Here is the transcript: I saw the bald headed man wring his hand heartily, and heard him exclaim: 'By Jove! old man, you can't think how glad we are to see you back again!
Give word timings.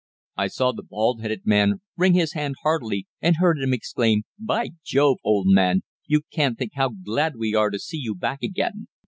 I 0.35 0.47
saw 0.47 0.71
the 0.71 0.81
bald 0.81 1.21
headed 1.21 1.41
man 1.45 1.79
wring 1.95 2.15
his 2.15 2.33
hand 2.33 2.55
heartily, 2.63 3.05
and 3.21 3.35
heard 3.35 3.59
him 3.59 3.71
exclaim: 3.71 4.23
'By 4.39 4.71
Jove! 4.83 5.19
old 5.23 5.45
man, 5.45 5.83
you 6.07 6.21
can't 6.31 6.57
think 6.57 6.71
how 6.73 6.89
glad 7.05 7.35
we 7.35 7.53
are 7.53 7.69
to 7.69 7.77
see 7.77 7.99
you 7.99 8.15
back 8.15 8.41
again! 8.41 8.87